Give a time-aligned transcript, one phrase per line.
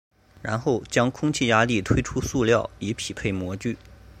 [0.41, 3.77] 然后将空气压力推出塑料以匹配模具。